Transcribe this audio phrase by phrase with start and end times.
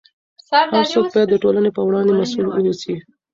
[0.73, 2.95] هر څوک باید د ټولنې په وړاندې مسؤل واوسي.